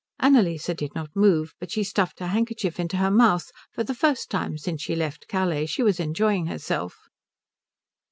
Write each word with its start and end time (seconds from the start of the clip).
Annalise 0.19 0.65
did 0.75 0.95
not 0.95 1.15
move, 1.15 1.53
but 1.59 1.69
she 1.69 1.83
stuffed 1.83 2.17
her 2.21 2.27
handkerchief 2.29 2.79
into 2.79 2.97
her 2.97 3.11
mouth; 3.11 3.51
for 3.71 3.83
the 3.83 3.93
first 3.93 4.31
time 4.31 4.57
since 4.57 4.81
she 4.81 4.95
left 4.95 5.27
Calais 5.27 5.67
she 5.67 5.83
was 5.83 5.99
enjoying 5.99 6.47
herself. 6.47 6.97